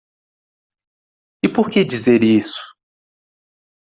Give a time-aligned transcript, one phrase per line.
[1.45, 2.59] E por que dizer isso?